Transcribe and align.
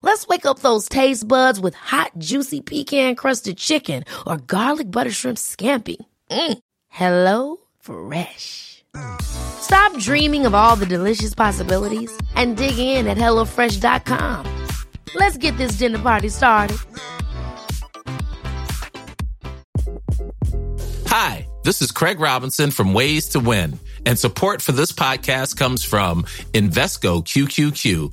Let's 0.00 0.28
wake 0.28 0.46
up 0.46 0.60
those 0.60 0.88
taste 0.88 1.26
buds 1.26 1.58
with 1.58 1.74
hot, 1.74 2.12
juicy 2.18 2.60
pecan 2.60 3.16
crusted 3.16 3.58
chicken 3.58 4.04
or 4.26 4.36
garlic 4.36 4.90
butter 4.90 5.10
shrimp 5.10 5.38
scampi. 5.38 5.96
Mm. 6.30 6.58
Hello 6.88 7.56
Fresh. 7.80 8.84
Stop 9.20 9.98
dreaming 9.98 10.46
of 10.46 10.54
all 10.54 10.76
the 10.76 10.86
delicious 10.86 11.34
possibilities 11.34 12.16
and 12.36 12.56
dig 12.56 12.78
in 12.78 13.06
at 13.06 13.18
HelloFresh.com. 13.18 14.66
Let's 15.14 15.36
get 15.36 15.56
this 15.56 15.72
dinner 15.72 15.98
party 15.98 16.28
started. 16.28 16.78
Hi, 21.06 21.48
this 21.64 21.82
is 21.82 21.90
Craig 21.90 22.20
Robinson 22.20 22.70
from 22.70 22.94
Ways 22.94 23.30
to 23.30 23.40
Win, 23.40 23.78
and 24.06 24.18
support 24.18 24.62
for 24.62 24.72
this 24.72 24.92
podcast 24.92 25.56
comes 25.56 25.82
from 25.82 26.22
Invesco 26.52 27.24
QQQ 27.24 28.12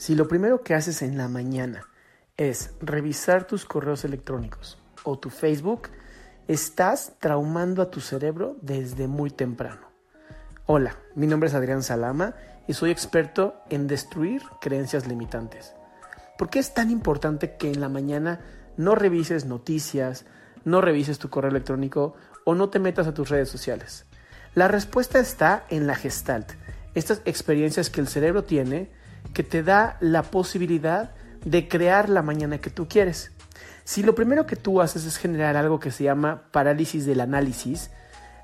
Si 0.00 0.14
lo 0.14 0.28
primero 0.28 0.62
que 0.62 0.72
haces 0.72 1.02
en 1.02 1.18
la 1.18 1.28
mañana 1.28 1.86
es 2.38 2.70
revisar 2.80 3.46
tus 3.46 3.66
correos 3.66 4.02
electrónicos 4.02 4.78
o 5.04 5.18
tu 5.18 5.28
Facebook, 5.28 5.90
estás 6.48 7.18
traumando 7.18 7.82
a 7.82 7.90
tu 7.90 8.00
cerebro 8.00 8.56
desde 8.62 9.08
muy 9.08 9.28
temprano. 9.28 9.90
Hola, 10.64 10.96
mi 11.16 11.26
nombre 11.26 11.50
es 11.50 11.54
Adrián 11.54 11.82
Salama 11.82 12.34
y 12.66 12.72
soy 12.72 12.90
experto 12.92 13.56
en 13.68 13.88
destruir 13.88 14.40
creencias 14.58 15.06
limitantes. 15.06 15.74
¿Por 16.38 16.48
qué 16.48 16.60
es 16.60 16.72
tan 16.72 16.90
importante 16.90 17.56
que 17.58 17.70
en 17.70 17.82
la 17.82 17.90
mañana 17.90 18.40
no 18.78 18.94
revises 18.94 19.44
noticias, 19.44 20.24
no 20.64 20.80
revises 20.80 21.18
tu 21.18 21.28
correo 21.28 21.50
electrónico 21.50 22.14
o 22.46 22.54
no 22.54 22.70
te 22.70 22.78
metas 22.78 23.06
a 23.06 23.12
tus 23.12 23.28
redes 23.28 23.50
sociales? 23.50 24.06
La 24.54 24.66
respuesta 24.66 25.18
está 25.18 25.66
en 25.68 25.86
la 25.86 25.94
gestalt, 25.94 26.52
estas 26.94 27.20
experiencias 27.26 27.90
que 27.90 28.00
el 28.00 28.08
cerebro 28.08 28.44
tiene 28.44 28.98
que 29.32 29.42
te 29.42 29.62
da 29.62 29.96
la 30.00 30.22
posibilidad 30.22 31.10
de 31.44 31.68
crear 31.68 32.08
la 32.08 32.22
mañana 32.22 32.58
que 32.58 32.70
tú 32.70 32.88
quieres. 32.88 33.32
Si 33.84 34.02
lo 34.02 34.14
primero 34.14 34.46
que 34.46 34.56
tú 34.56 34.80
haces 34.80 35.04
es 35.04 35.16
generar 35.16 35.56
algo 35.56 35.80
que 35.80 35.90
se 35.90 36.04
llama 36.04 36.42
parálisis 36.52 37.06
del 37.06 37.20
análisis, 37.20 37.90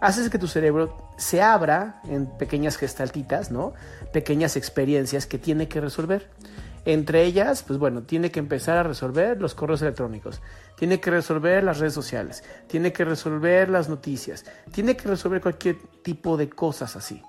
haces 0.00 0.30
que 0.30 0.38
tu 0.38 0.46
cerebro 0.46 0.96
se 1.16 1.42
abra 1.42 2.00
en 2.08 2.26
pequeñas 2.26 2.76
gestaltitas, 2.76 3.50
¿no? 3.50 3.74
Pequeñas 4.12 4.56
experiencias 4.56 5.26
que 5.26 5.38
tiene 5.38 5.68
que 5.68 5.80
resolver. 5.80 6.30
Entre 6.86 7.24
ellas, 7.24 7.62
pues 7.62 7.78
bueno, 7.78 8.02
tiene 8.02 8.30
que 8.30 8.40
empezar 8.40 8.76
a 8.76 8.82
resolver 8.82 9.40
los 9.40 9.54
correos 9.54 9.80
electrónicos, 9.80 10.42
tiene 10.76 11.00
que 11.00 11.10
resolver 11.10 11.64
las 11.64 11.78
redes 11.78 11.94
sociales, 11.94 12.44
tiene 12.66 12.92
que 12.92 13.06
resolver 13.06 13.70
las 13.70 13.88
noticias, 13.88 14.44
tiene 14.70 14.94
que 14.94 15.08
resolver 15.08 15.40
cualquier 15.40 15.76
tipo 16.02 16.36
de 16.36 16.50
cosas 16.50 16.94
así. 16.96 17.22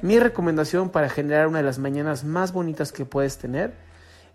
Mi 0.00 0.20
recomendación 0.20 0.90
para 0.90 1.08
generar 1.08 1.48
una 1.48 1.58
de 1.58 1.64
las 1.64 1.78
mañanas 1.78 2.22
más 2.22 2.52
bonitas 2.52 2.92
que 2.92 3.04
puedes 3.04 3.38
tener 3.38 3.74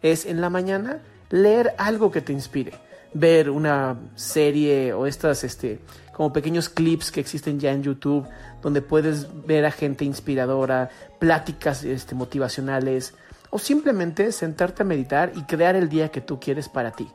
es 0.02 0.26
en 0.26 0.42
la 0.42 0.50
mañana 0.50 1.02
leer 1.30 1.74
algo 1.78 2.12
que 2.12 2.22
te 2.22 2.34
inspire. 2.34 2.74
Ver 3.14 3.50
una 3.50 3.98
serie 4.16 4.92
o 4.94 5.06
estas 5.06 5.44
este, 5.44 5.80
como 6.14 6.34
pequeños 6.34 6.68
clips 6.68 7.12
que 7.12 7.22
existen 7.22 7.60
ya 7.60 7.72
en 7.72 7.84
YouTube 7.84 8.28
donde 8.62 8.82
puedes 8.82 9.46
ver 9.46 9.66
a 9.66 9.72
gente 9.72 10.04
inspiradora, 10.04 10.90
pláticas 11.20 11.84
este, 11.84 12.16
motivacionales 12.16 13.14
o 13.50 13.60
simplemente 13.60 14.32
sentarte 14.32 14.82
a 14.82 14.86
meditar 14.86 15.32
y 15.36 15.44
crear 15.44 15.76
el 15.76 15.88
día 15.88 16.10
que 16.10 16.22
tú 16.22 16.40
quieres 16.40 16.68
para 16.68 16.92
ti. 16.92 17.08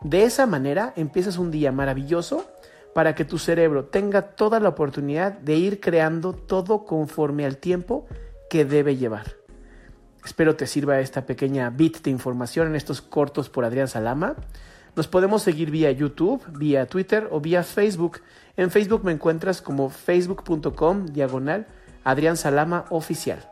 De 0.00 0.24
esa 0.24 0.46
manera 0.46 0.92
empiezas 0.96 1.36
un 1.36 1.50
día 1.50 1.72
maravilloso 1.72 2.46
para 2.94 3.14
que 3.14 3.24
tu 3.24 3.38
cerebro 3.38 3.86
tenga 3.86 4.22
toda 4.22 4.60
la 4.60 4.68
oportunidad 4.68 5.32
de 5.32 5.56
ir 5.56 5.80
creando 5.80 6.32
todo 6.32 6.84
conforme 6.84 7.44
al 7.44 7.56
tiempo 7.56 8.06
que 8.50 8.64
debe 8.64 8.96
llevar. 8.96 9.36
Espero 10.24 10.54
te 10.54 10.66
sirva 10.66 11.00
esta 11.00 11.26
pequeña 11.26 11.70
bit 11.70 12.02
de 12.02 12.10
información 12.10 12.68
en 12.68 12.76
estos 12.76 13.00
cortos 13.00 13.48
por 13.48 13.64
Adrián 13.64 13.88
Salama. 13.88 14.36
Nos 14.94 15.08
podemos 15.08 15.42
seguir 15.42 15.70
vía 15.70 15.90
YouTube, 15.90 16.42
vía 16.56 16.86
Twitter 16.86 17.28
o 17.30 17.40
vía 17.40 17.64
Facebook. 17.64 18.20
En 18.56 18.70
Facebook 18.70 19.04
me 19.04 19.12
encuentras 19.12 19.62
como 19.62 19.88
facebook.com 19.88 21.06
diagonal 21.06 21.66
Adrián 22.04 22.36
Salama 22.36 22.84
Oficial. 22.90 23.51